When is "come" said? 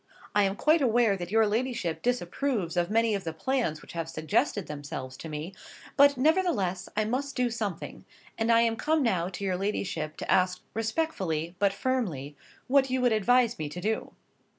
8.77-9.03